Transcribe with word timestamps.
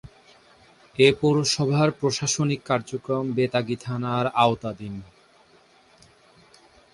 এ 0.95 1.07
পৌরসভার 1.19 1.89
প্রশাসনিক 1.91 2.61
কার্যক্রম 2.65 3.25
বেতাগী 3.35 3.77
থানার 3.81 4.25
আওতাধীন। 4.35 4.95